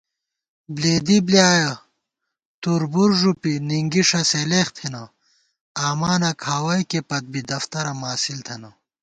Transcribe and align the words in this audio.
بلېدی 0.73 1.17
بلیایَہ 1.25 1.71
تُور 2.61 2.81
بوُر 2.91 3.11
ݫُوپی 3.19 3.53
نِنگِݭہ 3.67 4.21
سِلېخ 4.29 4.67
تھنہ 4.75 5.03
* 5.45 5.85
آمانہ 5.87 6.31
کھاوئیکے 6.43 6.99
پت 7.09 7.23
بی 7.31 7.41
دفتَرہ 7.49 7.93
ماسِل 8.01 8.39
تھنہ 8.45 8.69